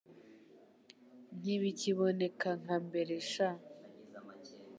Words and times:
Ntibikiboneka 1.39 2.49
nka 2.61 2.77
mbere 2.85 3.15
sha 3.31 3.49